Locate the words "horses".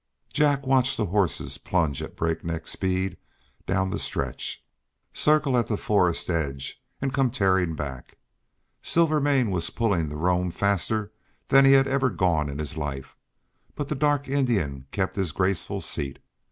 1.05-1.59